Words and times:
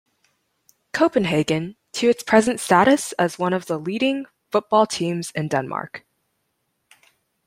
Copenhagen, 0.93 1.75
to 1.91 2.09
its 2.09 2.23
present 2.23 2.59
status 2.59 3.11
as 3.19 3.37
one 3.37 3.53
of 3.53 3.67
the 3.67 3.77
leading 3.77 4.25
football 4.49 4.87
teams 4.87 5.29
in 5.35 5.47
Denmark. 5.47 6.07